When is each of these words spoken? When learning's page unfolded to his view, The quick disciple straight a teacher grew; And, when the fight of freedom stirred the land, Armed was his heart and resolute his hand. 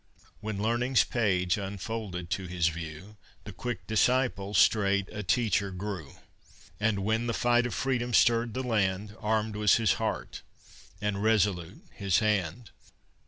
When 0.39 0.59
learning's 0.63 1.03
page 1.03 1.59
unfolded 1.59 2.31
to 2.31 2.47
his 2.47 2.69
view, 2.69 3.17
The 3.43 3.53
quick 3.53 3.85
disciple 3.85 4.55
straight 4.55 5.07
a 5.11 5.21
teacher 5.21 5.69
grew; 5.69 6.13
And, 6.79 7.03
when 7.03 7.27
the 7.27 7.35
fight 7.35 7.67
of 7.67 7.75
freedom 7.75 8.11
stirred 8.15 8.55
the 8.55 8.63
land, 8.63 9.15
Armed 9.19 9.55
was 9.55 9.75
his 9.75 9.93
heart 10.01 10.41
and 10.99 11.21
resolute 11.21 11.83
his 11.93 12.17
hand. 12.17 12.71